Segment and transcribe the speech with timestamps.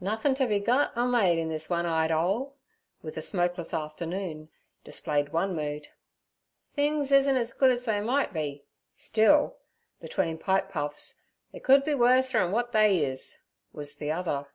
[0.00, 2.54] 'Nothin' t' be gut er made in this one eyed 'ole'
[3.02, 4.48] with a smokeless afternoon,
[4.84, 5.88] displayed one mood.
[6.76, 12.52] 'Things isen ez good ez they might be; still'—between pipe puffs—'they could be wurser 'n
[12.52, 13.40] w'at they is'
[13.72, 14.46] was the other.